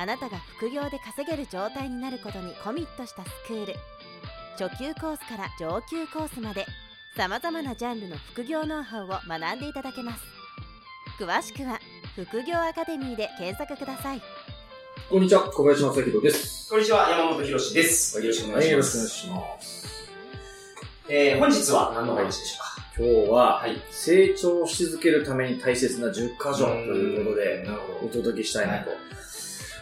[0.00, 3.74] あなたが副業で稼げる状態になることにコミットしたスクール
[4.56, 6.66] 初級コースから上級コースまで
[7.16, 10.22] さまざまなジャンルの副業ノウハウを学んでいただけます
[11.18, 11.80] 詳しくは
[12.14, 14.22] 副業アカデミーで検索ください
[15.10, 16.68] こんにちは、小林正宏です。
[16.68, 18.20] こんにちは、山本博史です。
[18.20, 18.98] よろしくお願いします。
[18.98, 20.10] よろしくお願いします。
[21.08, 23.02] えー、本日は何のお話でしょうか？
[23.02, 27.66] 今日は、はい成長し続けるために大切な10箇条ということで、
[28.04, 28.90] お届けしたいなと。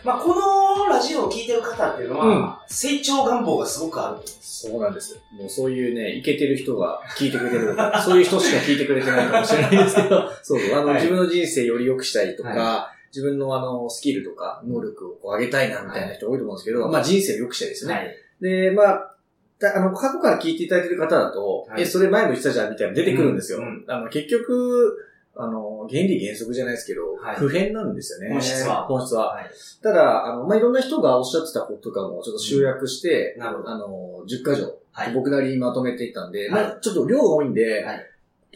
[0.06, 4.26] まあ、このラジオを聞いてる方っていうのは、うん成長願望がすごくあると。
[4.40, 5.20] そうなんです。
[5.32, 7.76] もうそういうね、イケてる人が聞いてくれてる。
[8.04, 17.96] そういう人しか聞いてくれてないかもしれないですけど、 そうそう、あの、はい自分の人生より良くしたいとか、は自分のあの、スキルとか、能力をこう上げたいな、みたいな人多いと思うんですけど、はいまあ人生を良くしたいですよね。
[17.96, 18.16] はい。
[18.40, 19.16] で、まあ、
[19.58, 23.58] たあの、過去から聞いていただいてる方だと、はいえ、それ前も言ってたじゃんみたいなの出てくるんですよ。
[23.58, 24.98] うんあの、結局、
[25.38, 28.30] あの、原理原則じゃないですけど、はい普遍なんですよね。
[28.30, 29.34] 本質は本質は。
[29.34, 29.50] はい。
[29.82, 33.70] ただ、あの、まあ、いろんな人がおっしゃってたこととかもちょっと集約して、なるほど。
[33.70, 35.12] あの、10箇条、はい。
[35.12, 38.06] 僕なりにまとめていったんで、はいまあ、ちょっと量が多いんで、はい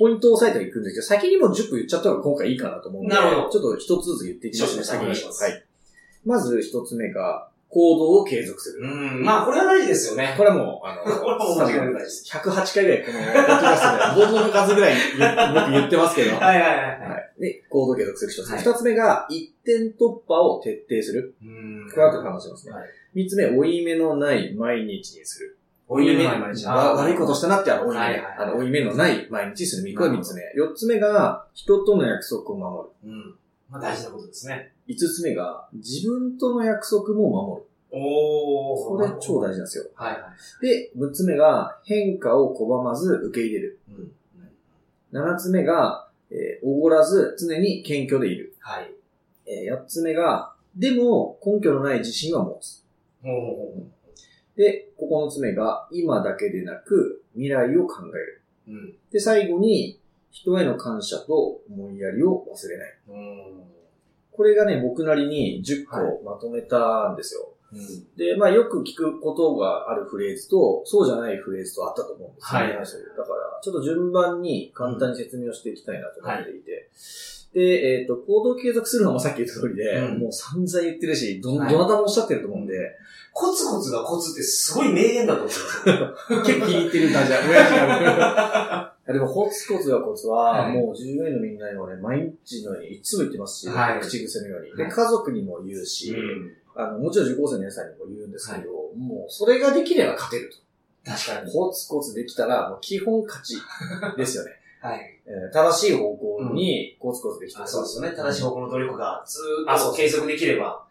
[0.00, 5.08] ポイントを押さえていくんですけど、先にも10分言っちゃった方が今回いいかなと思うんで、ちょっと一つずつ言っていきますね、先に。
[5.08, 5.64] はい。
[6.24, 8.82] まず一つ目が、行動を継続する。
[8.82, 9.24] うん。
[9.24, 10.34] まあ、これは大事ですよね。
[10.36, 12.28] これはもう、あの、 これはもう間違いないです。
[12.36, 16.34] 108回ぐらいこの、ポッドキャスの数ぐらい言僕言ってますけど。
[16.36, 17.32] ははいはいはい。
[17.38, 17.42] い。
[17.42, 18.50] で、行動継続する一つ。
[18.50, 21.34] はい二つ目が、一点突破を徹底する。
[21.42, 22.82] うんこれ後で話しますねはい。
[23.14, 25.56] 三つ目、負い目のない毎日にする。
[25.92, 28.00] おいめの毎日わ悪いことしたなって、あの、負い目。
[28.00, 29.94] はいはいはいあの、負い目のない毎日にする。
[29.94, 30.42] これ三つ目。
[30.54, 33.10] 四つ目が、人との約束を守る。
[33.10, 33.34] うん。
[33.70, 34.72] まあ、大事なことですね。
[34.86, 37.66] 五つ目が、自分との約束も守る。
[37.92, 39.84] おこれ超大事なんですよ。
[39.94, 40.66] はいはい。
[40.66, 43.78] で、六つ目が、変化を拒まず受け入れる。
[43.88, 44.12] うん。
[45.12, 48.54] 七つ目が、えーおごらず常に謙虚でいる。
[48.60, 48.92] はい。
[49.47, 52.84] えー八つ目が、でも根拠のない自信は持つ。
[54.56, 58.42] で、九つ目が、今だけでなく未来を考える。
[58.69, 58.70] う。
[58.70, 58.94] うん。
[59.10, 60.00] で、最後に、
[60.30, 62.98] 人への感謝と思いやりを忘れない。
[63.08, 63.62] うん。
[64.32, 67.52] これがね、僕なりに10はい個まとめたんですよ。
[67.72, 68.16] うん。
[68.16, 72.66] で、まあよく聞くことがあるフレーズと、そうじゃないフレーズとあったと思うんですよね。
[72.66, 76.90] はいだから、ちょっと順番に簡単に説明をしていきたいなと思っていて。
[77.52, 82.74] で、えっ、と、行動継続するのもさっき言った通りで、うんもう散々言ってるし、ど、はいどなたもおっしゃってると思うんで、
[83.32, 86.14] コツコツがコツってすごい名言だと思うんですよ。
[86.46, 87.86] 結構気に入ってるんだじゃん、親父が。
[88.00, 94.76] いやでも、コツコツがコツは、はいもう従業員のみんなにもね、毎日のようにいつも言ってますし、はい口癖のように。
[94.76, 101.10] で、はい家族にも言うし、うんあの、もちろん受講生の皆さんにも言うんですけど、もう、それができれば勝てると。
[101.10, 101.53] 確かに。
[101.53, 103.56] コツコツできたら、もう基本勝ち
[104.16, 104.53] ですよね。
[104.81, 105.20] はい。
[105.26, 108.16] えー正しい方向にコツコツできたら、あそうですよね。
[108.16, 109.38] 正しい方向の努力がず
[109.69, 110.84] っと継続できれば。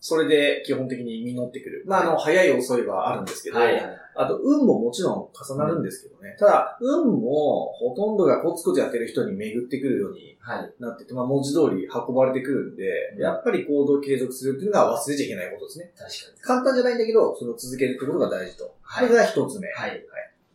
[0.00, 1.82] それで基本的に実ってくる。
[1.86, 3.98] まあ、あの、早い遅いはあるんですけど、はい。
[4.16, 6.36] あと、運ももちろん重なるんですけどね。
[6.38, 10.72] ただ、運もほとんどがコツコツやってる人に巡ってくるようにはい。
[10.78, 12.84] なってて、まあ、文字通り運ばれてくるんで、
[13.16, 15.92] うんやっぱり行動を継続するっていうのが忘れちゃいけないことですね。
[15.96, 16.40] 確かに。
[16.40, 18.74] 簡単じゃないんだけど、それを続けるってことが大事と。
[18.82, 19.68] はいこれが一つ目。
[19.72, 20.06] はい。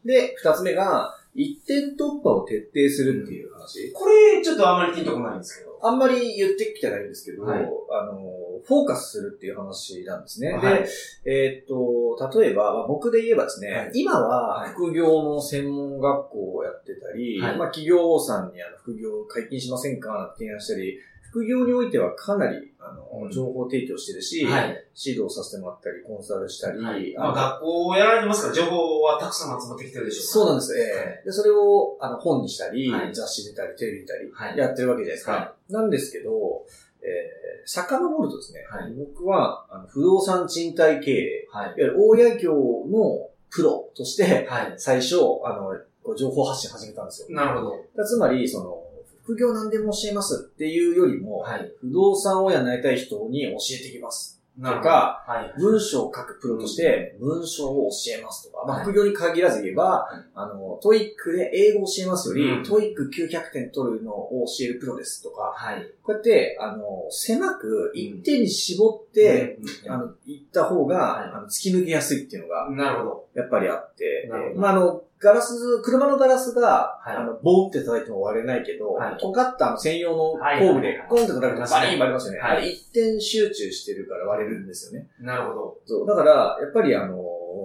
[0.05, 3.91] で、二つ目が、一点突破を徹底するっていう話。
[3.93, 5.79] これ、ちょっとあんまりピンとこないんですけど。
[5.81, 8.19] あんまり言ってきてないんですけど、はいあの、
[8.65, 10.51] フォーカスするっていう話なんですね。
[10.53, 10.83] はい。
[10.83, 10.89] で、
[11.25, 13.91] えーっと、例えば、まあ僕で言えばですね、はい。
[13.93, 14.69] 今ははい。
[14.71, 17.57] 副業の専門学校をやってたり、はい。
[17.57, 20.97] まあ企業さんにあの副業解禁しませんかなんて提案したり、
[21.31, 23.31] 副業においてはかなりあの、うん。
[23.31, 24.85] 情報提供してるし、はい。
[24.95, 27.13] 指導させてもらったり、コンサルしたり、はい。
[27.15, 30.23] まあ、学校をやられてますから、情報はたくさん集まってきてるでしょう。
[30.23, 30.77] そうなんです。
[30.77, 33.13] ええで、それをあの本にしたり、はい。
[33.13, 34.57] 雑誌出たり、テレビ出たり、はい。
[34.57, 35.31] やってるわけじゃないですか。
[35.31, 36.65] はなんですけど、
[37.01, 41.65] えー、遡るとですね、はい僕はあの不動産賃貸経営、はい。
[41.67, 44.73] いわゆる大家業のプロとして、はい。
[44.77, 47.27] 最初、あの、情報発信始めたんですよ。
[47.35, 48.05] なるほど。
[48.05, 48.83] つまり、その、
[49.23, 51.71] 副業何でも教えますっていうよりも、はい。
[51.79, 55.53] 不動産をやりたい人に教えていきますなるほどか、はい。
[55.59, 60.15] 文章を書くプロとして文章を教えますとか、まあ、副業に限らず言えば、い。
[60.35, 62.63] あの、 TOEICで英語を教えますより、うん。
[62.63, 65.83] TOEIC900点取るのを教えるプロですとか、はい。
[66.03, 69.91] こうやって、あの、狭く一点に絞って、うん。
[69.91, 71.31] あの、行った方が、はい。
[71.33, 73.27] あの突き抜けやすいっていうのが、なるほど。
[73.33, 82.39] やっぱりあって、まあ、あの、ガラス、車のガラスが、はいあの、ボンって叩いても割れないけど、はい尖ったあの専用のはい工具でコンって叩くとバリン割れますよね。
[82.39, 85.07] はいあれ一点集中してるから割れるんですよね。
[85.19, 85.77] なるほど。
[85.85, 86.07] そう。
[86.07, 87.15] だから、やっぱりあの、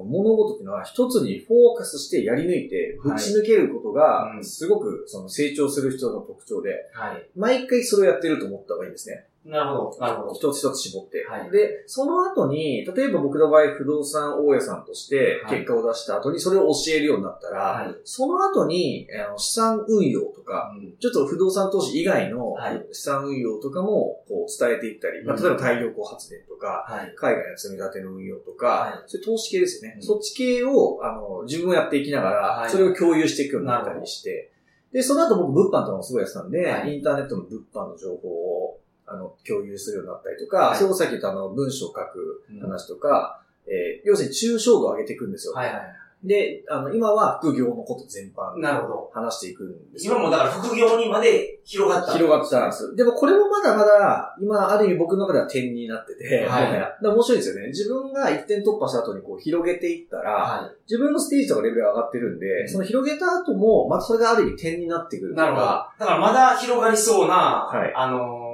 [0.05, 7.27] 物事っていうのは一つにフォーカスしてやり抜いて、ぶち抜けることがう、んすごくその成長する人の特徴で、はい。
[7.35, 9.27] 毎回それをやってると思った方がいいんですね。
[9.47, 9.99] なるほど。
[10.01, 10.35] なるほど。
[10.35, 11.25] 一つ一つ絞って。
[11.25, 17.95] はいで、その後に、例えば僕の場合、不動産大家さんとしてはい結果を出した後にそれを教えるようになったら、はい。
[18.05, 27.15] その後に、あの資産運用とか、ちょっと不動産投資以外のはい資産運用とかもこう伝えていったり、まあ、うん例えば太陽光発電とか、はい。
[27.17, 29.95] 海外の積み立ての運用とか、はいそういう投資系ですよね。
[29.99, 34.51] うんそっち系を、あの、自分をやっていきながら、はいそれを共有していくようになったりして、
[34.93, 45.55] で、その後僕物販とかもすごいやってたんで、はいインターネットの物販の情報を、あの、共有するようになったりとか、はいそれこそさっき言ったあの、文章を書く話とか、えー要するに抽象度を上げていくんですよ。
[45.55, 45.81] はいは
[46.25, 48.61] で、あの、今は副業のこと全般い。
[48.61, 49.11] なるほど。
[49.15, 52.13] 話していくんですよ今もだから副業にまで広がった。
[52.13, 52.97] 広がってたんです。
[52.97, 57.69] でもこれもまだまだ、今、ある意味僕の中では点になってて、はいだから面白いんですよね。
[57.69, 65.67] 自分が一点突破した後にこう広げていったら、は自分のステージとかレベルが上がってるんで、うんその広げた後も、またそれがある意味点になってくるなるほど。
[65.67, 68.46] か、だからまだ広がりそうな、はいあのー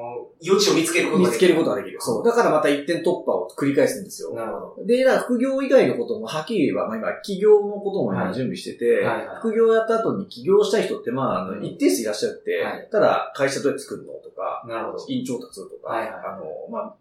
[0.44, 1.64] 余地を見つけること見つけるができる。
[1.64, 1.98] ことができる。
[2.00, 2.24] そう。
[2.24, 4.34] だからまた一点突破を繰り返すんですよ。
[4.34, 4.84] なるほど。
[4.84, 14.98] で、だから副業以外のことも、はっきり言えば、まあ今、起業のこともはい今準備してて、はいはい副業やった後に起業したい人って、まあ、あの、うん一定数いらっしゃって、はいただ、会社どうやって作るのとか、なるほど。
[14.98, 16.94] 資金調達とか、はいはいあの、まあ、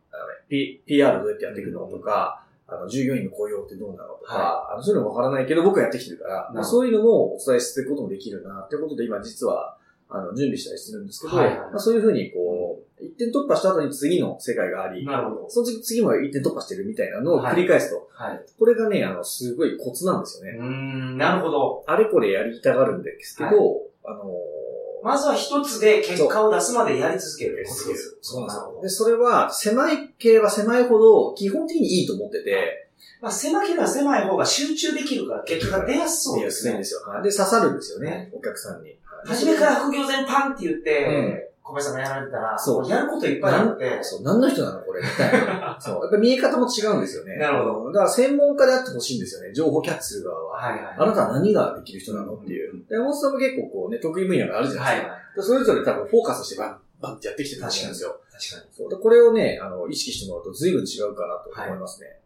[0.50, 9.78] P、PR どうやってやっていくのとか、あの、従業員の雇用ってどうなのとか、はあのそういうのわからないけど、僕はやってきてるから、まあ、そういうのもお伝えしていくこともできるな、ってことで今実は、
[10.10, 12.51] あの、準備したりしてるんですけど、はいはいまあ、そういうふうにこう、
[13.12, 15.50] 一点突破した後に次の世界があり、なるほど。
[15.50, 18.42] その次次も一点突破してるみたいなのを繰り返すと、はい。
[18.58, 20.58] これがね、あの、すごいコツなんですよね。
[20.58, 21.84] うーん、なるほど。
[21.88, 23.58] あれこれやりたがるんですけど、はい
[24.04, 24.24] あの
[25.04, 28.18] まずは一つで結果を出すまでやり続けるです。
[28.22, 28.80] そうなんですよ。
[28.84, 32.88] で、それは、狭いければ狭いほど、基本的にいいと思ってて、
[33.20, 36.74] まあ、狭ければ狭い方が集中できるから結果が出やすそうですね。
[36.74, 37.02] いいですよ。
[37.02, 38.96] はいで、刺さるんですよね、はいお客さんに。
[39.26, 45.78] 初めから副業全パンって言って、うん小林さんがやられてたら、そうもやることいっぱいあって、そう、何の人なのこれみたいな。
[45.80, 46.02] そう。
[46.02, 47.38] やっぱ見え方も違うんですよね。
[47.38, 47.92] なるほど。
[47.92, 49.54] だから専門家であってほしいんですよね。
[49.54, 50.58] 情報キャッチする側は。
[50.58, 50.96] はいはい。
[50.98, 52.74] あなたは何ができる人なのっていう。
[52.90, 55.14] で山本さんも結構こうね、得意分野があるじゃなはいいですか。
[55.14, 55.36] はい。
[55.36, 58.20] でそれぞれ多分フォーカスしてバン、バンってやってきてるんですよ。
[58.32, 58.74] 確かに。
[58.76, 62.08] そうでこれをね、あの、意識してもらうと随分違うかなと思いますね。
[62.08, 62.21] はい。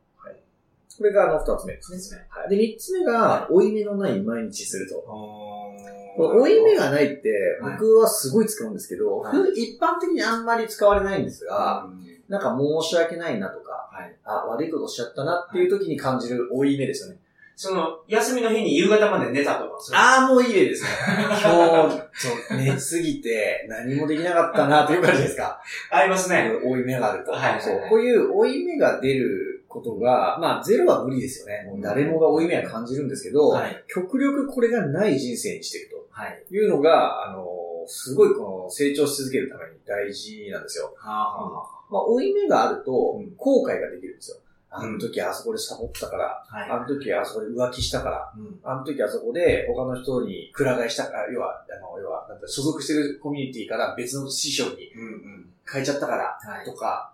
[0.98, 1.98] これがあの、二つ目ですね。
[1.98, 2.50] 二つ目はい。
[2.50, 4.96] で、三つ目が、追い目のない毎日すると。
[4.96, 7.30] このこ追い目がないって、
[7.62, 11.88] はい僕はすごい使うんですけど、はいふ一般的にあんまり使われないんですが、
[12.30, 14.16] なんか申し訳ないなとか、はい。
[14.24, 17.20] あ、悪いことしちゃったなっていう時に感じる追い目ですよね。
[17.58, 20.90] その、休みの日に夕方まで寝たとか、ああ、もういい例ですね。
[21.08, 25.62] 今日、そう寝すぎて何もできなかったなという感じですか？
[25.90, 26.52] ありますね。
[26.66, 27.32] 追い目があると。
[27.32, 31.70] はいはいはいそうこういう追い目が出ることが、まあゼロは無理ですよね。
[31.70, 33.84] もう誰もが追い目は感じるんですけど、はい。
[33.88, 36.44] 極力これがない人生にしていくはい。
[36.48, 37.46] というのが、あの、
[37.88, 40.94] すごいこの成長し続けるために大事なんですよ。
[40.98, 44.38] はあはまあ追い目があるとうん後悔ができるんですよ。
[44.72, 46.56] あうんの時あそこでサボったから、あ。
[46.58, 46.70] はい。
[46.70, 48.60] あの時あそこで浮気したから、うん。
[48.64, 57.12] あの時あそこで他の人にくら替えしたから、要は、あの、要は、所属してるコミュニティから別の師匠にうん変えちゃったから、はいとか、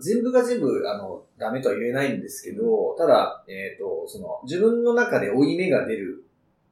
[0.00, 6.24] 全部が全部、あの、ダメとは言えないんですけど、ただ、えっ、と、その、自分の中で負い目が出る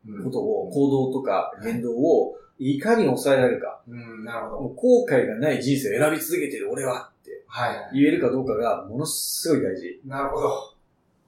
[0.07, 0.25] うん。
[0.25, 3.81] ことを、行動とか言動を、いかに抑えられるか。
[3.89, 4.69] うん、なるほど。
[4.71, 7.91] 後悔がない人生を選び続けてる俺はってはい。
[7.95, 10.01] 言えるかどうかがものすごい大事。
[10.05, 10.75] なるほど。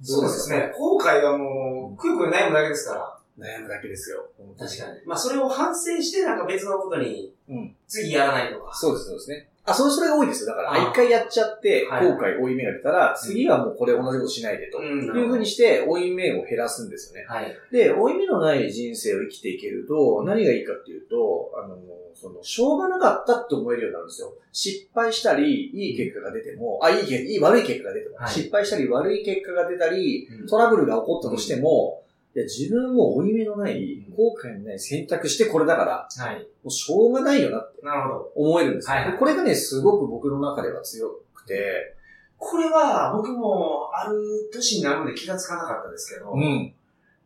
[0.02, 0.72] そうですね。
[0.76, 3.18] 後悔はもう、くよくよ悩むだけですから。
[3.38, 4.28] 悩むだけですよ。
[4.58, 5.06] 確かに。
[5.06, 8.74] まあ、それを反省して、なんか別のことに、うん次やらないとか。
[8.74, 9.48] そうです、そうですね。
[9.66, 10.54] あ、それ、それが多いですよ。
[10.54, 14.78] だから、一回やっちゃって、はい後悔、追い目が出たら、次はもうこれ同じことしないでと。
[14.78, 17.26] うんいうふうにして、追い目を減らすんですよね。
[17.26, 17.56] はい。
[17.73, 21.78] で、追い目のない人生を生きていけると、何がいいかっていうと、あの、
[22.14, 24.35] その、しょうがなかったって思えるようになるんですよ。
[24.52, 32.03] 失敗したり、いい結果が出ても、あ、いい結果、いい、悪い結果が出ても、はい失敗したり、悪い結果が出たり、うんトラブルが起こったとしても、
[32.36, 36.38] いや自分も追い目のない、後悔のない選択してこれだから、はい。
[36.38, 38.32] もうしょうがないよなってなるほど。
[38.34, 41.96] 思えるんですよ、はいはいでこれがね、すごく僕の中では強くて、
[42.36, 46.74] これは僕もある年になるまで気がつかなかったですけど、ん。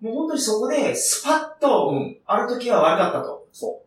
[0.01, 3.83] もう本当にそこでスパッと、うんある時は悪かったとそ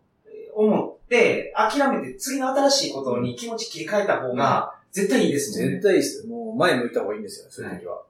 [0.56, 5.76] 思って、諦めて次の新しいことに気持ち切り替えた方が絶対いいですもんね。
[5.76, 6.30] 絶対いいですよ。
[6.30, 8.02] もう前向いた方がいいんですよね、そういう時は。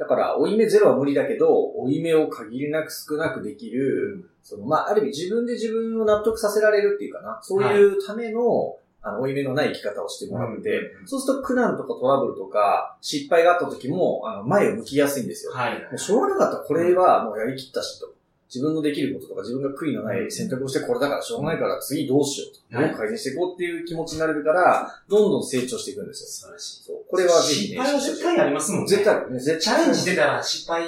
[0.00, 15.52] だから、追い目ゼロは無理だけど、追い目を限りなく少なくできる、その、まあ、ある意味自分で自分を納得させられるっていうかな、そういうための、あの、追い目のない生き方をしてもらって、うんそうすると苦難とかトラブルとか、失敗があった時も、あの、前を向きやすいんですよ。
[15.52, 15.78] はい。
[15.78, 18.14] もうしょうがなかったらこれはもうやりきったしと。
[18.52, 22.76] 自分のできることとか自分が悔いのない選択をしてこれだからしょうがないから次どうしようと。
[22.76, 26.90] はいどう改善していこうっていう気持ちになれるから、どんどん成長していくんです素晴らしい。
[26.90, 26.96] よ。
[26.98, 27.10] そう。
[27.10, 27.76] これはぜひね。
[27.76, 28.88] 失敗は絶対ありますもんね。
[28.88, 29.38] 絶対あるね。
[29.38, 30.82] 絶チ対ャレンジ出たら失敗。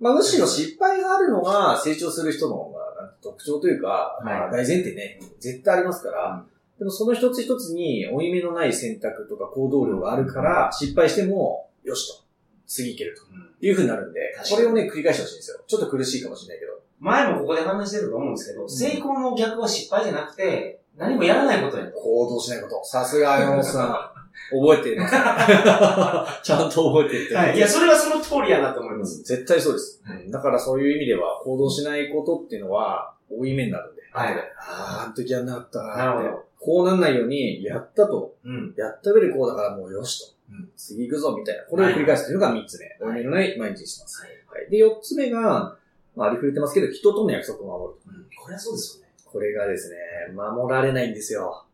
[0.00, 6.44] まあむしろ失敗があるのが成長する人の、まあ、特徴というか、まあ大前提ね、絶対ありますから、
[6.78, 12.28] でもその一つ一つに負い目のない選択とか行動量があるから、失敗しても、よしと。
[12.68, 15.60] 次いけるという風になるんで、これをね、繰り返してほしいんですよ。
[15.66, 16.78] ちょっと苦しいかもしれないけど。
[17.00, 21.92] 前もここで話してると思うんですけど、成功の逆は失敗じゃなくて、何もやらないことやと。
[21.92, 22.84] 行動しないこと。
[22.84, 24.18] さすが山本さん。
[24.50, 25.20] 覚えてます、ね。
[26.42, 27.36] ちゃんと覚えてる。
[27.36, 27.56] はい。
[27.56, 29.22] いや、それはその通りやなと思います。
[29.22, 30.00] 絶対そうです。
[30.04, 34.02] はいだからそういう意味では、行動しないことっていうのは、多い目になるんで。
[34.12, 36.44] はいああ、あの時やんなかったななるほど。
[36.58, 38.34] こうなんないように、やったと。
[38.44, 38.74] うん。
[38.76, 40.34] やった上でこうだからもうよしと。
[40.50, 41.64] うん次行くぞ、みたいな。
[41.64, 42.86] これを繰り返すというのが三つ目。
[42.86, 44.22] はい多い目のない毎日にします。
[44.22, 44.30] はい
[44.62, 44.70] はい。
[44.70, 45.76] で、四つ目が、
[46.18, 48.18] まあ、ありふれてますけど、人との約束を守る。
[48.18, 49.12] うんこれはそうですよね。
[49.24, 49.96] これがですね、
[50.34, 51.64] 守られないんですよ。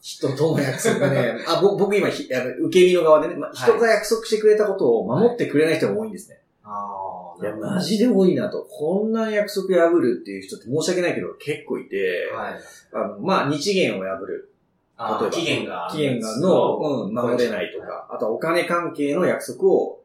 [0.00, 6.40] 人との約束がね、 あ、ぼ僕今ひあの、受け身の側でね、ま、人が約束してくれたことを守ってくれない人が多いんですね。
[6.62, 8.62] あいや、マジで多いなと。
[8.70, 12.60] こんな約束破るっていう人って申し訳ないけど結構いて、はい。
[12.92, 14.52] あの、まあ、日限を破る。
[14.96, 15.88] あえば期限が。
[15.90, 19.95] 期限がの、うん、守れないとか、あとはお金関係の約束を。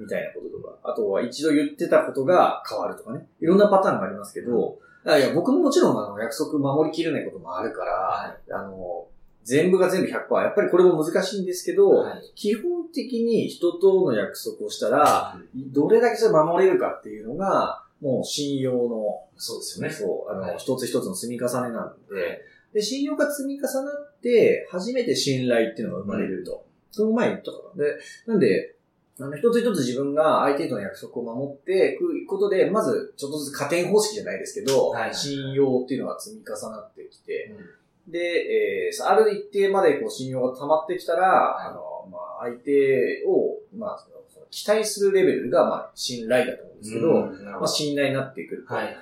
[0.00, 3.26] みたいなこととか、あとは一度言ってたことが変わるとかね。
[3.40, 9.06] いろんなパターンがありますけど、あいや、僕ももちろんあの約束守りきれないこともあるから、はあの、
[9.44, 12.32] 全部が全部100%、やっぱりこれも難しいんですけど、はい。
[12.34, 19.92] 基本的に人との約束をしたら、どれだけそれ守れるかっていうのが、もう信用の、そうですよね。
[19.92, 20.56] そう、あの、はい。
[20.58, 22.42] 一つ一つの積み重ねなんで、
[22.74, 26.64] で、信用が積み重なって、初めて信頼っていうのが生まれると。
[26.90, 27.84] その前に言ったから。
[27.84, 28.76] で、なんで、
[29.20, 48.74] あの、一つ一つ自分が相手との約束を守っていくことで、まず、ちょっとずつ加点方式じゃないですけど、はい信用っていうのが積み重なってきて、うんで、えー、ある一定までこう信用が溜まってきたら、あの、まあ、相手を、まあ、その期待するレベルが、まあ、信頼だと思うんですけど、まあ、うんなるほど信頼になってくると。
[48.74, 48.96] はい。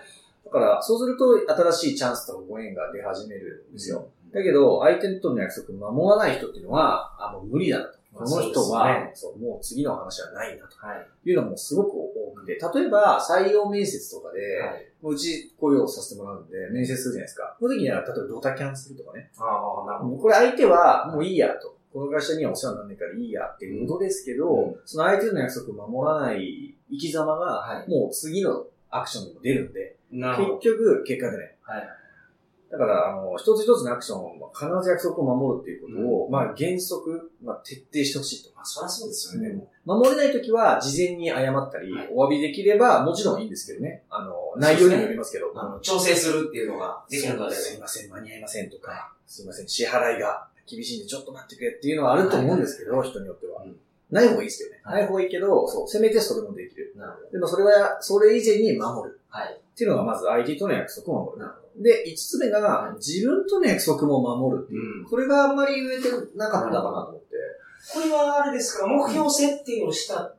[0.44, 1.24] だから、そうすると、
[1.72, 4.08] 新しいチャンスとかご縁が出始めるんですよ。
[4.32, 7.98] だけど、相手との約束守らない人っていうのは、あ、もう無理だなと。
[8.24, 11.30] この人は、そうもう次の話はないなとはい。
[11.30, 14.86] いうのもすごく多くて、例えば採用面接とかで、はい。
[15.02, 17.56] もううち雇用させてもらうんで、面接するじゃないですか。
[17.58, 19.30] その時には、例えばドタキャンするとかね。
[19.38, 20.16] ああ、なるほど。
[20.16, 21.76] これ相手はもういいやと。
[21.92, 29.96] この会社にはお世話にならないからいいやっていうことですけど、うんその相手の約束を守らない生き様が、はいもう次のアクションにも出るんで。
[30.10, 31.56] 結局、結果でね。
[31.62, 31.88] はい。
[32.70, 38.54] だから、あの、一つ一つのアクションを必ず約束を守るっていうことを、うんまあ原則、まあ徹底してほしいと。
[38.54, 39.64] まあ、そりゃそうですよね。
[39.86, 44.02] 守れないときは、事前に謝ったり、はいお詫びできれば、もちろんいいんですけどね。
[44.10, 45.52] あの、内容にもよりますけど。
[45.54, 47.54] あの、調整するっていうのができるので。
[47.54, 53.62] すいません、間に合いませんとか、すいません、支払いが厳しいんでちょっと待ってくれっていうのはあると思うんですけど、人によっては。
[53.62, 53.76] うん
[54.10, 54.80] ない方がいいですけどね。
[54.84, 56.94] はいない方がいいけど、そう、せめてそれもできる。
[56.96, 57.30] なるほど。
[57.30, 59.20] でもそれは、それ以前に守る。
[59.28, 59.52] はい。
[59.52, 61.46] っていうのがまず相手との約束を守る。
[61.46, 65.00] なるで、五つ目が、自分との約束も守るっていう。
[65.00, 67.36] うんこれがあんまり言えてなかったかなと思って。
[67.94, 70.34] これはあれですか、目標設定をした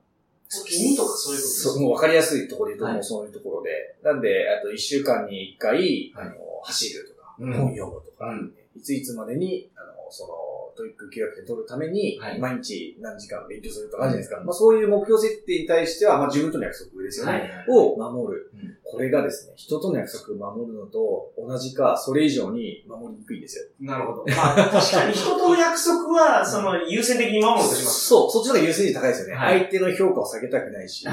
[0.49, 1.73] 時にとかそういうことですか？
[1.73, 3.95] そう、もう分かりやすいところで言うと、はいもうそういうところで。
[4.03, 10.33] なんで、あと一週間に一回、あはいの、走るとか、うん本読むとか、うんいついつまでに、あの、その、
[10.75, 14.43] TOEIC9百点取るために、はい毎日何時間勉強するとかあるじゃないですか。
[14.43, 17.65] まあそういう目標設定に対しては、まあ自分との約束ですよね。
[17.67, 23.65] を守る、うんこれがですね、人との約束を守るのと同じか、それ以上に守りにくいんですよ。
[23.81, 24.25] なるほど。
[24.35, 28.07] まあ、確かに人との約束は、その、優先的に守ろうとします。
[28.07, 29.35] そう、そっちの方が優先順位高いですよね。
[29.35, 31.05] はい相手の評価を下げたくないし、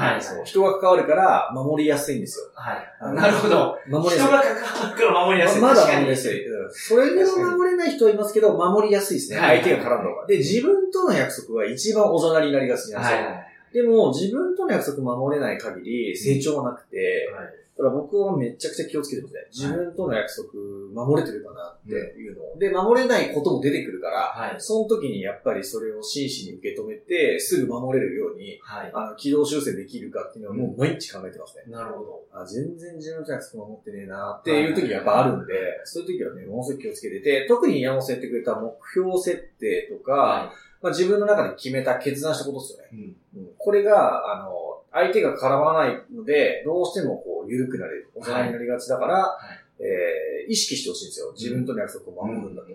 [0.45, 2.45] 人が関わるから守りやすいんですよ。
[2.55, 3.15] はい。
[3.15, 3.77] なるほど。
[3.87, 4.27] 守りやすい。
[4.27, 5.61] 人が関わるから守りやすい。
[5.61, 6.47] まだ守りやすい。
[6.47, 9.37] うんそれでも守れない人はいますけど、守りやすいですね。
[9.47, 10.27] はい相手が絡んだ方が。
[10.27, 13.17] で、自分との約束は一番おざなりになりがちなんですよ。
[13.17, 13.47] はいはい。
[13.73, 17.29] でも、自分との約束守れない限り成長はなくて、
[17.77, 19.41] だから僕はめちゃくちゃ気をつけてますね。
[19.51, 20.49] 自分との約束
[20.95, 22.57] 守れてるかなっていうのを。
[22.57, 24.55] で、守れないことも出てくるから、はい。
[24.57, 28.91] その時にやっぱりそれを真摯に受け止めて、すぐ守れるように、はい。
[28.91, 31.63] あの、軌道修正できるかっていうのはもう毎日考えてますね。
[31.67, 32.23] なるほど。
[32.31, 35.53] あ全然自分の約束守ってねえなっていう時がやっぱあるんで、
[35.83, 42.89] そういう時はね、ものすごく気をつけてて、特に山本さん言ってくれた目標設定とか、はまあ、自分の中で決めた決断したことですよね。
[42.93, 43.17] うん
[43.59, 44.66] これが、あの、
[44.99, 48.09] 相手が絡まないので、どうしてもこう、緩くなれる。
[48.15, 49.37] 大人になりがちだから、
[49.79, 51.33] えー意識してほしいんですよ。
[51.33, 52.69] 自分との約束を守るんだと。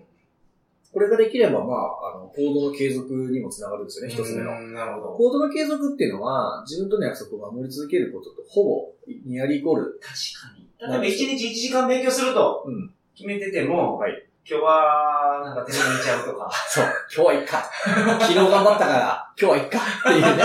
[0.92, 4.50] これができれば、まあ、あの、行動の継続にもつながるんですよね、一つ目の。
[4.50, 5.14] うんなるほど。
[5.14, 8.92] 行動の継続っていうのは、自分との約束を守り続けることと、ほぼ、
[9.24, 9.98] ニアリーイコール。
[10.02, 10.68] 確かに。
[10.78, 12.92] 例えば1日1時間勉強するとうん。
[13.14, 16.50] 決めてても、はい今日は、なんか手紙見ちゃうとか。
[16.68, 16.84] そう。
[17.14, 17.62] 今日はいっか。
[18.20, 19.78] 昨日頑張ったから、 今日はいっか。
[19.78, 20.42] っていうね。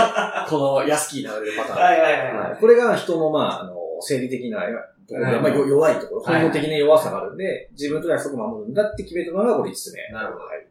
[0.48, 1.82] この安き流れるパターン。
[1.82, 10.00] はいはいはいははいこれが人の、まあ、あの、生理的なところで、うんまあ、よ弱いところ、はい本能的な弱さがあるんで、自分との約束を守るんだって決めたのがこれ5つ目。
[10.00, 10.12] い。
[10.12, 10.44] なるほど。
[10.44, 10.66] はい。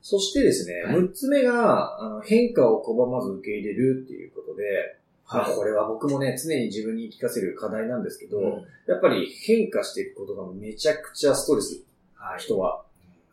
[0.00, 4.64] そしてですね、はい6つ目が、あの変化を拒まず受け入れるっていうことで、
[5.28, 11.84] まあはいこれは僕もね、常に自分に言い聞かせる課題なんですけど、うんやっぱり変化していくことがめちゃくちゃストレス、はい。
[12.38, 12.82] 人は。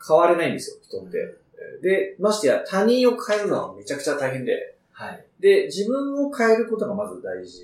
[0.05, 1.35] 変われないんですよ、人って。
[1.81, 5.25] で、ましてや他人を変えるのはめちゃくちゃ大変で、はい。
[5.39, 7.63] で、自分を変えることがまず大事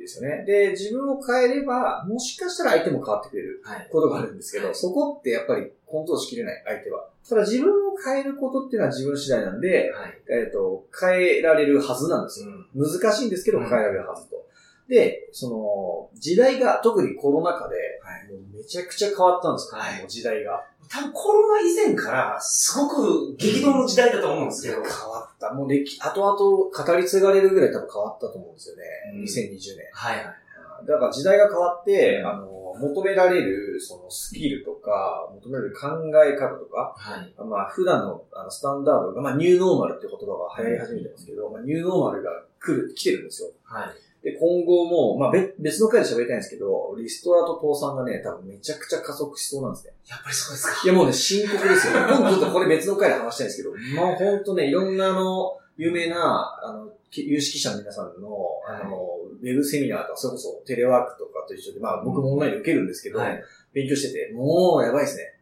[0.00, 0.44] ですよね。
[0.44, 3.88] で、自分を変えれば、もしかしたら相手も変わってくれるはい。
[3.90, 7.08] ことがあるんですけど、そこってやっぱりコントロールしきれない、相手は。
[7.28, 10.18] ただ自分を変えることっていうのは自分次第なんで、はい。
[10.28, 12.46] えっ、と、変えられるはずなんですよ。
[12.50, 12.66] ん。
[12.74, 14.44] 難しいんですけど、うん変えられるはずと。
[14.88, 18.32] で、その、時代が、特にコロナ禍で、はい。
[18.32, 20.64] もうめちゃくちゃ変わったんですよ、はいもう時代が。
[20.88, 24.74] 多分コロナ以前から、すごく激動の時代だと思うんですけど。
[24.82, 25.54] 変わった。
[25.54, 28.82] もう歴、後々語り継がれるぐらい多分変わったと思うんですよね。
[29.14, 29.86] うん2020年。
[29.92, 30.86] はいはい。
[30.86, 35.88] だから時代が変わって、うんあの、求められる、そのスキルとか、求められる考
[36.24, 37.34] え方とか、はい。
[37.38, 43.50] まあ普段のあのスタンダードが、まあニューノーマルって言葉が流行り始めてますけど、まあニューノーマルが来る、来てるんですよ。
[43.64, 43.88] はい。
[44.22, 49.94] で、今後も、まあ別別の回で喋りたいんですけど、リストラと倒産がね、多分めちゃくちゃ加速しそうなんですね。
[50.08, 50.80] やっぱりそうですか。
[50.84, 51.94] いやもうね、深刻ですよ。
[52.08, 58.36] 今度ちょっとこれ別の回で話したいんですけど、まあほんとね、いろんなあの、有名な、あの、き有識者の皆さんの、
[58.68, 58.96] あの、
[59.42, 63.42] ウェブセミナーとか、それこそテレワークとかと一緒で、まあ僕もオンラインで受けるんですけど、はい。
[63.72, 65.34] 勉強してて、もうやばいですね。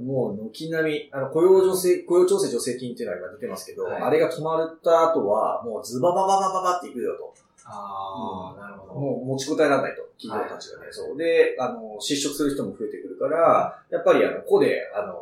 [0.00, 7.34] もう軒並み、あの、雇用助成、雇用調整助成金っていうのが今出てますけど、はいあれが止まった後は、もうズババババババっていくよと。
[7.64, 8.94] ああ、なるほど。
[8.94, 10.86] もう持ちこたえられないと、企業たちがね。
[10.90, 11.16] そう。
[11.16, 15.16] で、あの、失職する人も増えてくるから、やっぱりあの、個で、あの、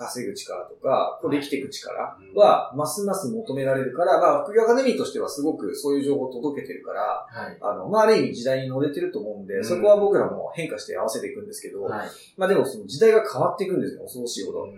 [0.00, 7.58] 稼ぐ力とか、個で生きていく力は、ますます求められるから、まあ、副業アカデミーとしてはすごくそういう情報を届けてるから、はい。
[7.60, 12.08] あの、まあ、ある意味時代に乗れてると思うんで、うんそこは僕らも変化して合わせていくんですけど、はい。
[12.38, 14.66] まあでもその時代が変わっていくんですよ、恐ろしいほど。
[14.66, 14.72] で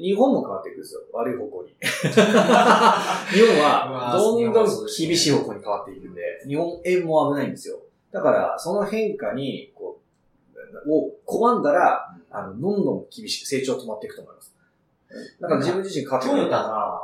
[0.00, 1.74] 日本も変わっていくんですよ、悪い方向に。
[1.80, 2.22] 日本
[3.60, 7.80] は、どんどん厳しい方向に変わっていくんで、日本円も危ないんですよ。
[8.12, 10.00] だから、その変化に、こ
[10.86, 14.54] う、を拒んだら、あの、どんどん厳しく成長止まっていくと思います。
[15.40, 16.50] だから自分自身変わってトヨくる。
[16.50, 17.00] タが、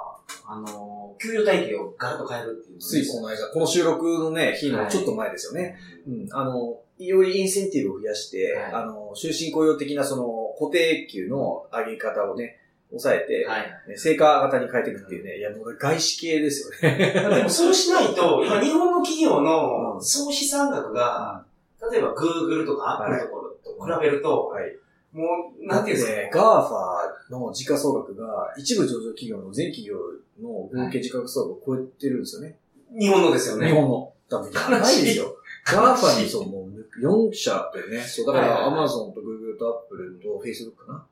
[0.47, 2.79] あの、給与体系をガラッと変えるっていう。
[2.79, 5.79] ついこの間、この収録のね、日のちょっと前ですよね。
[6.07, 12.61] うん、あの、よりインセンティブを増やして、はいあの、終身雇用的なその固定給の上げ方をね、
[12.99, 13.63] 抑えて、はい。
[13.89, 17.13] ね成果型に変えていくっていうね、いや、もう外資系ですよね。
[17.37, 21.45] でもそうしないと、 今日本の企業うんの総資産額が、
[21.93, 23.21] 例えば Google とか Apple
[23.65, 24.77] とかと比べると、はい。
[25.13, 25.25] も
[25.63, 26.17] う、なんていうんですか？
[26.23, 29.97] ね、 GAFAの時価総額が一部上場企業の全企業
[30.43, 32.59] の合計時価総額を超えてるんですよね。
[32.99, 33.69] 日本のですよね。
[33.69, 34.13] 日本の。
[34.29, 35.37] 多分、やばいですよ。
[35.67, 41.07] GAFAにそう、もう4社でね、そう、だかはいら Amazon と Google と Apple と Facebook かな。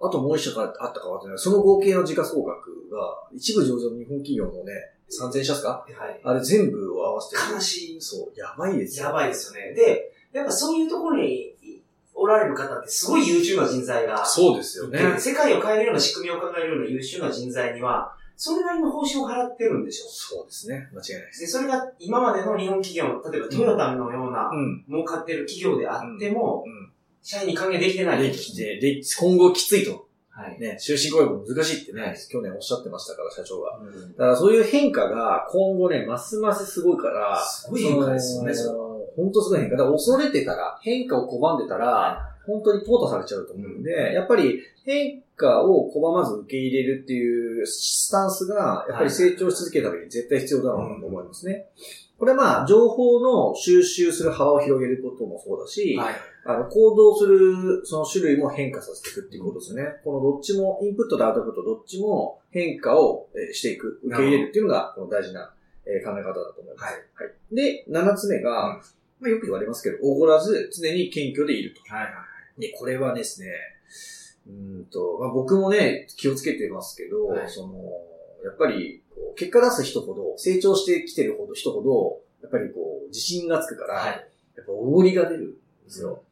[0.00, 1.38] あともう一社からあったかわかんない。
[1.38, 4.72] その合計の時価総額が、一部上場の日本企業のね、
[5.10, 5.86] 3000社ですか？
[5.88, 6.20] はい。
[6.22, 7.52] あれ全部を合わせて。
[7.54, 8.00] 悲しい。
[8.00, 9.06] そう、やばいですよ。
[9.06, 9.72] やばいですよね。
[9.74, 11.54] で、やっぱそういうところに
[12.14, 14.98] おられる方ってすごい優秀な人材が、そうですよね。
[14.98, 20.88] で世界を変えるような仕組みを考えるような優秀な人材には、それなりの報酬を払ってるんでしょそうですね。
[20.94, 21.40] 間違いないです。
[21.40, 24.84] で、それが今までの日本企業、例えばトヨタのようなうん。
[24.88, 26.92] 儲かってる企業であっても、うん。
[27.28, 28.22] 社員に還元できてない。
[28.22, 30.08] できて、で、今後きついと。
[30.30, 30.58] はい。
[30.58, 33.76] ね、終身雇用も難しいってね、はい去年おっしゃってましたから、社長が。
[33.76, 38.86] うんだからそういう変化が今後ね、ますますすごいから、すごい変化ですよね、それは。
[39.14, 39.76] 本当すごい変化。
[39.76, 51.66] だから恐れてたら、変化を拒んでたら、本当に淘汰されちゃうと思うんで、やっぱり変化を拒まず受け入れるっていうスタンスが、やっぱり成長し続けるために絶対必要だろうなと思いますね。
[52.18, 56.14] これはまあ、情報の収集する幅を広げることもそうだし、はい。
[56.44, 60.00] あの、行動する、その種類も変化させていくっていうことですよね。
[60.02, 65.54] このどっちも、インプットとアウトプットどっちも変化をえーしていく、受け入れるっていうのが、この大事な
[65.86, 66.92] えー考え方だと思います。
[66.92, 67.02] はい。
[67.14, 67.54] はい。
[67.54, 68.82] で、七つ目が、うん
[69.20, 71.80] まあよく言われますけど、おごらず常に謙虚でいると。
[71.92, 72.04] はい。
[72.04, 72.10] は
[72.56, 72.60] い。
[72.60, 73.48] で、これはですね、
[74.46, 77.74] うーんと、まあ、僕もね、気をつけてますけど、はいその、
[78.44, 79.02] やっぱり、
[79.36, 84.28] 結果出す人ほど、成長してきてるほど人ほど、やっぱりこう、自信がつくから、はい。
[84.56, 85.56] やっぱおごりが出るんで
[85.88, 86.22] すよ。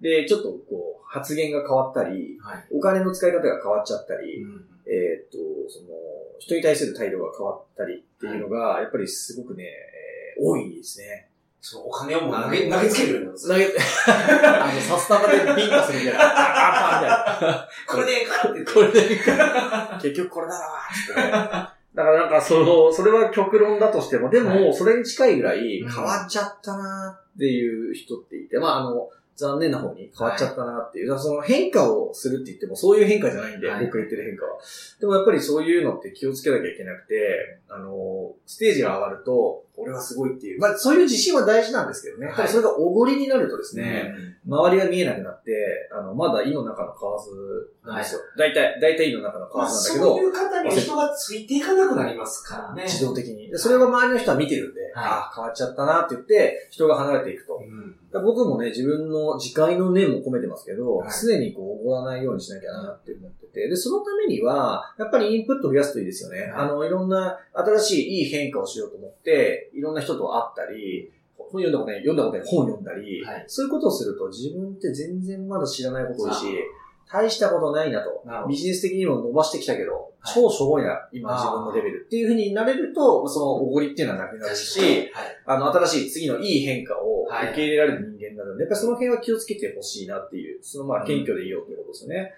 [0.00, 2.66] で、ちょっとこう、発言が変わったり、はい。
[2.70, 5.38] お金の使い方が変わっちゃったり、うんえーっと、
[5.70, 5.88] その、
[6.38, 11.30] 人に対する態度が変わったりっていうのが、やっぱりすごくね、えー多いですね。
[11.68, 13.72] そのお金をもう投げ、投げつけるようになるんですよ投げて、
[14.06, 16.20] あの、サスタナでビンタするみたいな。
[16.20, 17.68] パンパンみたいな。
[17.88, 18.72] これでええかって言って。
[18.72, 19.98] これでいいか。
[20.00, 20.60] 結局これだろ
[20.94, 21.16] つっ。
[21.16, 31.08] だからなんかその、それは極論だとしても、ではも、それに近いぐらいうん変わっちゃったなっていう人っていて、まああの、残念な方に変わっちゃったなっていう。
[31.08, 34.58] だからその変化をするって言っても、そういう変化じゃないんで、はい僕が言ってる変化は。
[34.98, 40.60] でもやっぱりそういうのって気をつけなきゃいけなくて、あの、ステージが上がると、俺はすごいっていう。
[40.60, 42.26] まあそういう自信は大事なんですけどね。
[42.28, 45.52] はいただそれがおごりになるとですね、うん周りが見えなくなって、
[45.92, 48.20] あの、まだ胃の中の蛙なんですよ。
[48.38, 52.84] 大体、大体胃の中の蛙まあ、なんだけど、そういう方には人がついていかなくなりますからね。
[52.84, 53.48] 自動的に。
[53.50, 57.60] でそれは周りの人は見てるんで、ああ、変わっちゃったなって言って、人が離れていくと。
[57.62, 58.24] うん。
[58.24, 66.40] 僕もね、自分の自戒の念も込めてますけど、はい常にこう、おごらないようにしなきゃなって思ってて、で、そのためには、やっぱりインプットを増やすといいですよね。
[66.40, 80.02] はいあの、いろんな新しいいい変化をしようと思って、いろんな人と会ったり、本読んだことない、読んだことない本読んだり、はいそういうことをすると自分って全然まだ知らないこと多いしあ、大したことないなとビジネス的にも伸ばしてきたけど、はい
[80.34, 85.38] 超しょぼいな、今自分のレベルっていうふうになれると、そのおごりっていうのはなくなるし、はい。
[85.44, 92.32] あの、新しい次のいい変化をはい受け入れられる人間になるんで、やっぱりその辺は気をつけてほしいなっていう、そのまあ謙虚でいいよっていうことですよね。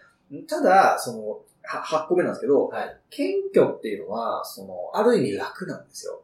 [0.47, 2.97] ただ、その、は8個目なんですけど、はい。
[3.09, 6.21] 謙虚っていうのは、その、ある意味楽なんですよ。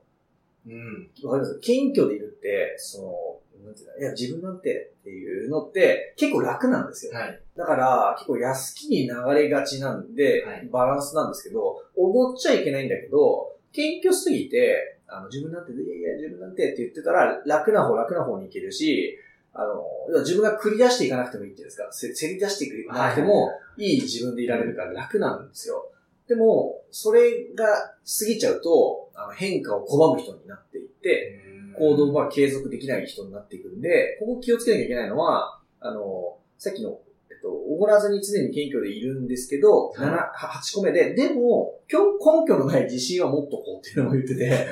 [0.66, 1.10] うん。
[1.22, 1.58] わかります？
[1.60, 7.12] 謙虚でいるって、その、なんていうのいや、自分なんてっていうのって結構楽なんですよ。
[7.12, 7.40] はい。
[7.56, 19.18] だから、結構安気に流れがちなんで、はいバランスなんですけど、おごっちゃいけないんだけど、謙虚すぎて、あの、自分なんて、いやいや、自分なんてって言ってたら、楽な方、楽な方に行けるし、
[19.52, 19.84] あの、
[20.20, 25.90] 自分が繰り出していかなくてもいいっていうんですか、せせり出していかなくても、いい自分でいられるから楽なんですよ。
[26.26, 31.40] でも、それが過ぎちゃうと、あの変化を拒む人になっていって、
[31.78, 36.98] 行動は継続できない人になっていくんで、ここ気をつけなきゃいけないのは、あの、さっきの、
[37.30, 40.12] えっと、おごらずに常に謙虚でいるんですけど、はい7、
[40.60, 44.66] 8個目で、でも、今日根拠のない自信は持っとこうっていうのを言ってて、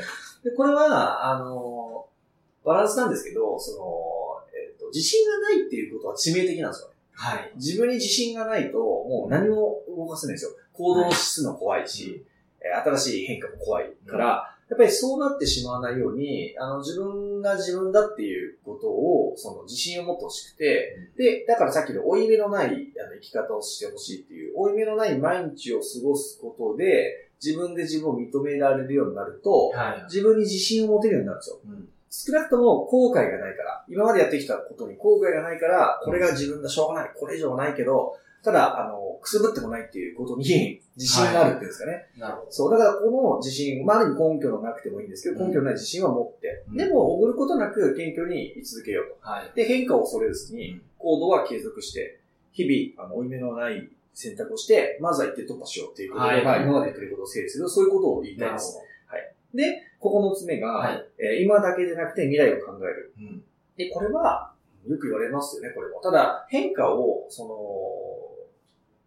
[0.45, 2.07] で、これは、あの、
[2.65, 6.95] バランスなんですけど、その、えっと、自信がないっていうことは致命的なんですよね。
[7.15, 7.53] はい。
[7.57, 10.51] 自分に自信がないと、もう何も動かせないんですよ。
[10.73, 12.25] 行動するの怖いし、
[12.61, 22.73] えー新しい変化も怖いから、やっぱりそうなってしまわないように、あの、自分が自分だっていうことを、その自信を持ってほしくて、で、だからさっきの負い目のないあの
[23.15, 30.05] 生き方をしてほしいっていう、負い目のない毎日を過ごすことで、自分で自分を認められるようになると、はい。
[30.05, 31.59] 自分に自信を持てるようになるんですよ。
[31.69, 42.07] うん少なくとも後悔がないから、今までやってきたことに後悔がないから、これが自分だ、しょうがない、これ以上はないけど、ただ、あの、くすぶってもないっていうことに自信があるっていうんですかね。
[42.19, 42.53] なるほど。
[42.53, 49.49] そう、だからこの自信、まあ、ある意味根拠のなくてもいいんですけど、うん根拠のない自信は持って、うんでも、おごることなく謙虚に居続けようはい。
[49.49, 49.55] と。
[49.55, 52.21] で、変化を恐れずにうん、行動は継続して、
[52.53, 58.79] 日々、あの、負い目のない選択をして、まずは一定突破しようっていうことで、はいまあ、今まで言ってることを整理する、そういうことを言いたいです。
[59.55, 63.15] で、9つ目が、はいえー今だけでなくて未来を考える。
[63.19, 63.45] うん。
[63.77, 64.53] で、これは、
[64.87, 66.01] よく言われますよね、これも。
[66.01, 67.55] ただ、変化を、その、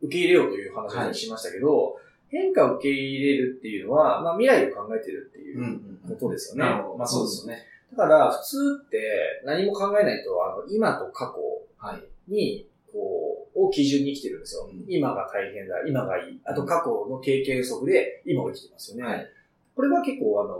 [0.05, 1.97] 受け入れようという話をしましたけど、
[2.29, 6.69] 変化を受け入れるっていうのは、まあ、未来を考えてるっていううんことですよね。
[6.69, 6.97] なるほど。
[6.97, 7.63] まあそうですよね。
[7.91, 11.41] だから、普通って何も考えないと、あの、今と過去
[11.77, 12.03] はい。
[12.27, 14.69] に、こう、を基準に生きてるんですよ。
[14.71, 16.41] うん今が大変だ、今がいい。
[16.43, 19.03] あと過去の経験不足で今を生きてますよね。
[19.03, 19.27] はい。
[19.75, 20.57] これは結構あの、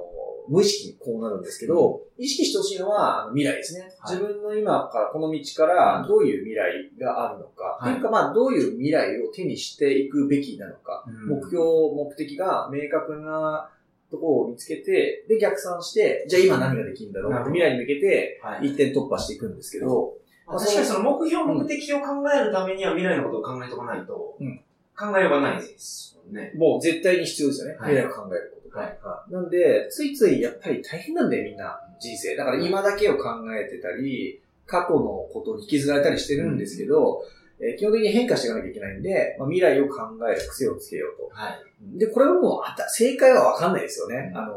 [0.47, 4.17] 無意識にこうなるんですけど、意識してほしいのは未来ですね、はい。
[4.17, 7.93] 自分の今から、この道からどういう未来があるのか、はい。
[7.93, 11.63] というかまあどういう未来を手にしていくべきなのか、目標、
[11.95, 13.69] 目的が明確な
[14.11, 17.45] ところを見つけて、で逆算して、じゃあ今何ができるんだろう。
[17.45, 18.67] 未来に向けてはい。
[18.67, 20.13] 一点突破していくんですけど、
[20.45, 24.61] まあ、確かにその目標、目的を考えるためには未来のことを考えとかないと、うん
[24.97, 26.51] 考えようがないですよね。
[26.55, 27.77] もう絶対に必要ですよね。
[27.77, 28.81] はい未来を考えることが。
[28.81, 31.79] はいはいなんで、ついついやっぱり大変なんだよ、みんな。
[31.99, 32.35] 人生。
[32.35, 33.23] だから今だけを考
[33.55, 37.21] えてたり、過去のことに引きずられたりしてるんですけど、
[37.59, 41.29] えー基本的に変化していかなきゃいけないんで、まあ、未来を考える癖をつけようと。
[41.33, 41.97] はい。
[41.97, 44.31] で、これはもうあた、正解はわかんないですよね。
[44.33, 44.55] うんあの、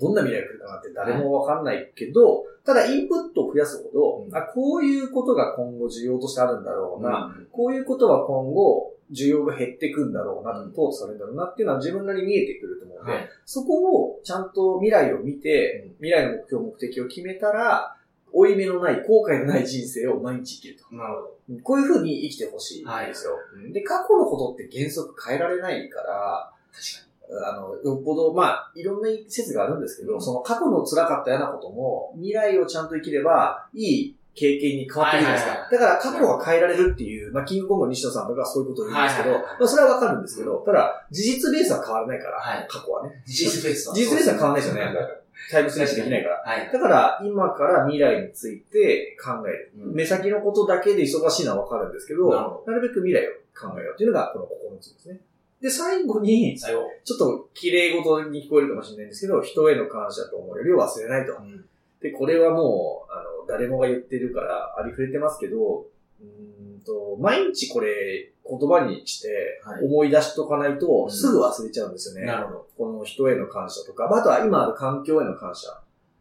[0.00, 13.28] どんな未来が来るかなんて誰もわかんないけど、ただインプットを増やすほど、うんあ、こういうことが今後需要としてあるんだろうな、うんこういうことは今後、需要が減っていくんだろうな、淘汰されるんだろうなっていうのは自分なりに見えてくると思うので、はい。
[13.44, 17.96] そこをちゃんと未来を見て、うん未来の目標、目的を決めたら、
[18.32, 20.94] 負い目のない、後悔のない人生を毎日生きると。
[20.94, 21.60] なるほど。
[21.62, 23.32] こういう風に生きてほしいんですよ。
[23.72, 35.68] で、過去のことって原則変えられないから、確あの、よっぽど、まあ、いろんな説があるんですけど、うんその過去の辛かったようなことも、未来をちゃんと生きれば、いい経験に変わってくるじゃないですか。
[35.72, 43.22] だから過去は変えられるっていう、まあ、キングコングの西野さんとかそういうことを言うんですけど、まあ、それはわかるんですけど、ただ、事実ベースは変わらないから、はい過去はね。
[43.26, 43.94] 事実ベースは。
[43.94, 45.18] 事実ベースは変わらないですよね。
[45.50, 46.42] タイムスラッシュできないから。
[46.44, 46.70] はい。
[46.72, 49.72] だから、今から未来について考える。
[49.78, 55.20] うん目先のことだけで忙しいのはわかるんですけど、なるべく未来を考えようっていうのが、この9つですね。
[55.60, 56.82] で、最後に、最後。
[57.04, 61.32] ちょっと綺麗事に聞こえるかもしれないんですけど、人への感謝と思いよりを忘れないと。
[61.34, 61.64] うん
[62.00, 65.86] で、これはもう、あの、誰もが言ってるから、ありふれてますけど、
[66.20, 72.26] うーんと、毎日これ、言葉にしてはい、思い出しとかないと、うんすぐ忘れちゃうんですよね。
[72.26, 72.66] なるほど。
[72.78, 75.68] この人への感謝とか、まああとは今ある環境への感謝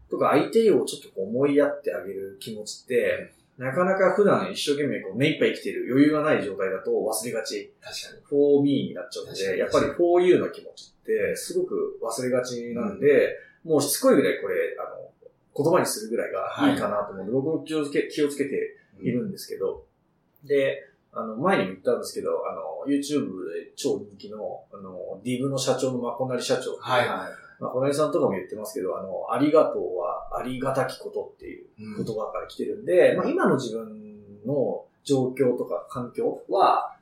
[0.10, 7.74] とか、相手をちょっとこう思いやってあげる気持ちって、なかなか普段一生懸命こう目いっぱい生きてる余裕がない状態だと忘れがち。
[7.82, 8.24] 確かに。
[8.30, 14.76] for me になっちゃうので、やっぱり for you の気持ちってすごく忘れがちなんで、もうしつこいぐらいこれ、
[15.58, 19.86] 言葉にするぐらいがいいかなと思うんで、僕も気をつけ、気をつけているんですけど、
[20.44, 26.78] で、あの、前にも言ったんですけど、あの、YouTube で超人気の、あの、ディブの社長のまこなり社長。
[26.80, 27.18] はいはい。
[27.60, 36.94] まあ、こなりさんとかも言ってますけど、あの、ありがとうはありがたきことっていううん言葉から来てるんで、まあ、今の自分の状況とか環境は、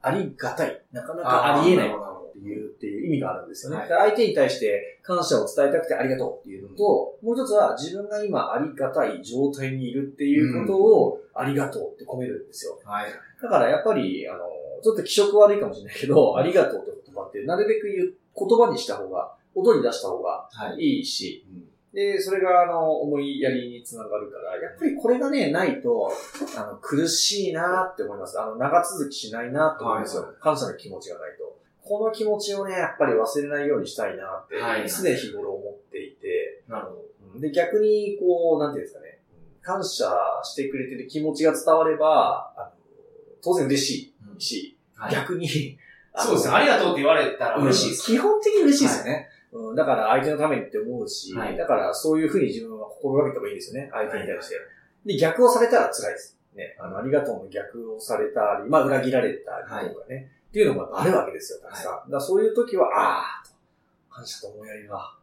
[0.00, 0.80] ありがたい。
[0.92, 3.78] なかなかありえないなるほどっていう、っていう意味があるんですよね。
[3.78, 12.78] はいで相手に対して感謝を伝えたくてありがとうっていうのと、もう一つは自分が今ありがたい状態にいるっていうことをありがとうって込めるんですよ。
[12.84, 13.10] はい。
[13.42, 14.38] だからやっぱり、あの、
[14.82, 20.82] ちょっと気色悪いかもしれないけど、ありがとうって言葉ってなるべく言う言葉にした方が、音に出した方がはい。
[20.82, 21.46] いいし、
[21.96, 26.12] で、それが、あの、思いやりにつながるから、やっぱりこれがね、ないと、
[26.58, 28.38] あの、苦しいなって思います。
[28.38, 30.24] あの、長続きしないなって思うんですよ。
[30.24, 31.45] はい感謝の気持ちがないと。
[31.86, 34.90] この気持ちをね、やっぱり忘れないようにしたいなって、はい。
[34.90, 37.04] 常日頃思っていて、なるほど。
[37.34, 37.40] うん。
[37.40, 39.20] で、逆に、こう、なんていうんですかね、
[39.62, 40.10] 感謝
[40.42, 42.70] してくれてる気持ちが伝われば、あの
[43.42, 45.12] 当然嬉しいし、はい。
[45.12, 45.78] 逆に、
[46.16, 46.54] そうですね。
[46.54, 48.06] ありがとうって言われたら嬉しいです。
[48.06, 49.28] 基本的に嬉しいですよね。
[49.52, 51.56] うん、だから相手のためにって思うし、はい。
[51.56, 54.56] だからそういうふうに自分は心がけた方がいいですよね、相手に対して。
[55.04, 56.36] で、逆をされたら辛いです。
[56.54, 62.10] ね、あの、ありがとうの逆をされたり、まあ裏切られたりとかね、っていうのもあるわけですよ、たくさん。
[62.10, 63.52] だそういう時は、ああと、
[64.08, 65.14] 感謝と思いやりが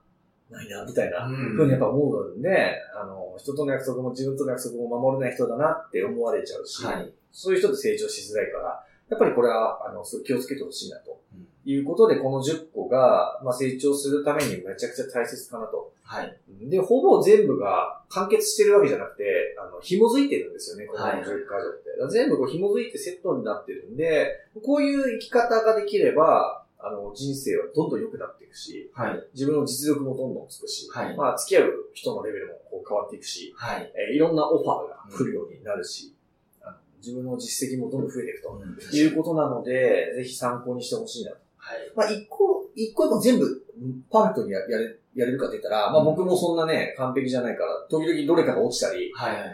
[0.51, 7.11] ないな、みたいな、うんふうにやっぱ思うんで、あの、人との約束も自分との約束も守れない人だなって思われちゃうし、はい。
[7.31, 11.47] そういう人って成長しづらいから、やっぱりこれは、あの、気をつけてほしいなとうん。
[11.65, 15.93] いうことで、この10個が、まあ、成長するためにめちゃくちゃ大切かなと。
[16.03, 16.37] はい。
[16.69, 21.37] で、ほぼ全部が完結してるわけじゃなくて、あの、紐づいてるんですよね、このはい10箇条っ
[21.83, 21.89] て。
[21.91, 29.27] だから全部こう紐づいてセットになってるんで、こういう生き方ができれば、あの、人生はどんどん良くなっていくし、はい。
[29.33, 33.91] 自分の実力もどんどんつくし、はいまあ、付き合う人のレベルもこう変わっていくし、はい。
[33.95, 36.13] えーいろんなオファーが来るようになるし、
[36.61, 38.49] あの自分の実績もどんどん増えていくと。
[38.51, 41.37] うんいうことなので、ぜひ参考にしてほしいなと。
[41.63, 41.91] はい。
[41.95, 43.65] まあ、一個、一個一個全部
[44.11, 49.13] パーフェクトにややれやれるかって言ったら、まあ僕もそんなね、完璧じゃないから、時々どれかが落ちたり。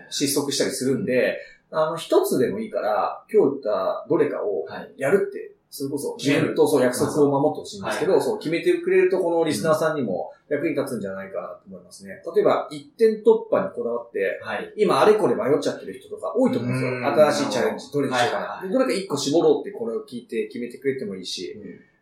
[0.09, 1.37] 失速したりするんで、
[1.71, 4.93] あの、一つでもいいから、今日言ったどれかをはい。
[4.97, 12.23] やるって、それこそ、自分とそう約束を守ってほしいんですけど、はいそう決めてくれるとこのリスナーさんにも役に立つんじゃないかなと思いますね。
[12.35, 14.73] 例えば、一点突破にこだわって、はい。
[14.77, 16.91] 今あれこれ迷っちゃってる人とか多いと思うんですよ。
[16.91, 18.69] うん新しいチャレンジ、どれにしようかな。
[18.71, 21.55] どれか一個絞ろうってこれを聞いて決めてくれてもいいし、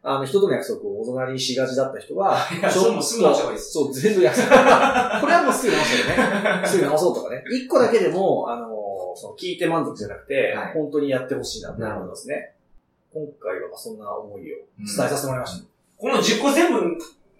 [0.04, 4.50] あの、人との約束をおざなりにしがちだった人は、 いやそうもうすぐ直した方がいいですそう、全部約束。
[4.50, 6.68] これはもうすぐ直したよね。
[6.68, 7.44] すぐ直そうとかね。
[7.52, 8.68] 一個だけでも、あの、
[9.16, 12.54] その聞いて満足じゃなくて、はい本当にやってほしいなと思いますね。
[13.14, 15.66] 今回はまあそんな思いを伝えさせてもらいました。
[15.98, 16.80] この10個全部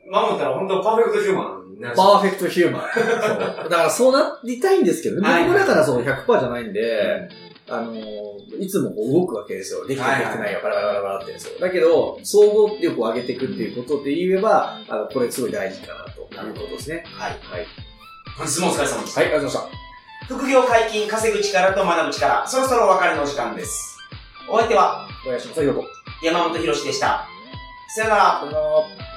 [0.10, 2.82] 守ったら本当パーフェクトヒューマンなるパーフェクトヒューマン。
[3.70, 5.30] だからそうなりたいんですけどね。
[5.30, 7.30] はい僕もだからその100%じゃないんで、
[7.70, 9.86] あのー、いつもこう動くわけですよ。
[9.86, 11.60] できてるできてないよ、バラバラバラバラってですよ。
[11.60, 17.04] だけど、総合力を上げていくっていうことで言えば、あの、これすごい大事かなということですね。
[17.06, 17.32] はい。
[17.32, 17.68] はい。
[18.38, 19.22] 本日もお疲れ様でした。
[19.22, 19.88] はい、ありがとうございまし
[20.28, 23.98] 副業解禁、稼ぐ力と学ぶ力、そろそろお別れのお時間です。
[24.50, 25.28] お相手はた。
[25.28, 25.62] お願いします。
[26.24, 27.26] 山本博史でした。
[27.96, 28.40] さよなら。
[28.40, 29.17] さよなら。